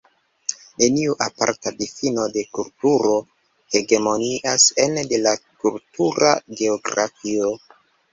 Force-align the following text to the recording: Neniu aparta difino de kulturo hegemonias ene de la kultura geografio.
Neniu 0.81 1.11
aparta 1.25 1.73
difino 1.81 2.23
de 2.37 2.43
kulturo 2.57 3.17
hegemonias 3.79 4.65
ene 4.85 5.03
de 5.13 5.21
la 5.27 5.35
kultura 5.67 6.33
geografio. 6.63 7.53